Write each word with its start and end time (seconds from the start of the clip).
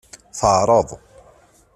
Teɛreḍ. 0.39 0.89